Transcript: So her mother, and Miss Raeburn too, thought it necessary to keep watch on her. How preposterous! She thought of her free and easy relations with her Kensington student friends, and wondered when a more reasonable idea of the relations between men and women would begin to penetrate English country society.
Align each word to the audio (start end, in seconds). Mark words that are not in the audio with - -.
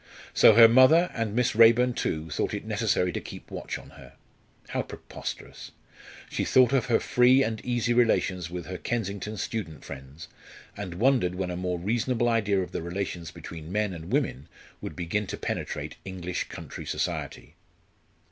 So 0.33 0.53
her 0.55 0.67
mother, 0.67 1.11
and 1.13 1.35
Miss 1.35 1.55
Raeburn 1.55 1.93
too, 1.93 2.31
thought 2.31 2.55
it 2.55 2.65
necessary 2.65 3.11
to 3.11 3.21
keep 3.21 3.51
watch 3.51 3.77
on 3.77 3.91
her. 3.91 4.13
How 4.69 4.81
preposterous! 4.81 5.73
She 6.27 6.43
thought 6.43 6.73
of 6.73 6.87
her 6.87 6.99
free 6.99 7.43
and 7.43 7.63
easy 7.63 7.93
relations 7.93 8.49
with 8.49 8.65
her 8.65 8.79
Kensington 8.79 9.37
student 9.37 9.85
friends, 9.85 10.27
and 10.75 10.95
wondered 10.95 11.35
when 11.35 11.51
a 11.51 11.55
more 11.55 11.77
reasonable 11.77 12.29
idea 12.29 12.61
of 12.63 12.71
the 12.71 12.81
relations 12.81 13.29
between 13.29 13.71
men 13.71 13.93
and 13.93 14.11
women 14.11 14.47
would 14.81 14.95
begin 14.95 15.27
to 15.27 15.37
penetrate 15.37 15.97
English 16.03 16.45
country 16.45 16.87
society. 16.87 17.53